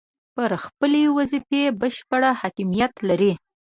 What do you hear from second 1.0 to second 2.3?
وظیفې بشپړ